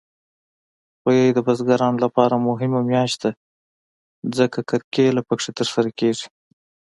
غویی 1.03 1.31
د 1.35 1.39
بزګرانو 1.47 2.01
لپاره 2.05 2.43
مهمه 2.47 2.79
میاشت 2.89 3.17
ده، 3.23 3.31
ځکه 4.37 4.59
کرکیله 4.69 5.21
پکې 5.27 5.51
ترسره 5.57 5.89
کېږي. 5.99 6.27